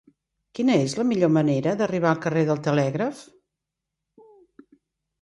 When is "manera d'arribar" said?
1.35-2.15